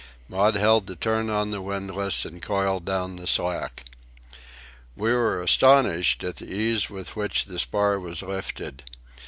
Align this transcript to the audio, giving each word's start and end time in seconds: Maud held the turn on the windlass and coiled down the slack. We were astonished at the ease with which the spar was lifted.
Maud 0.27 0.55
held 0.55 0.87
the 0.87 0.95
turn 0.95 1.29
on 1.29 1.51
the 1.51 1.61
windlass 1.61 2.25
and 2.25 2.41
coiled 2.41 2.83
down 2.85 3.17
the 3.17 3.27
slack. 3.27 3.83
We 4.95 5.13
were 5.13 5.43
astonished 5.43 6.23
at 6.23 6.37
the 6.37 6.51
ease 6.51 6.89
with 6.89 7.15
which 7.15 7.45
the 7.45 7.59
spar 7.59 7.99
was 7.99 8.23
lifted. 8.23 8.81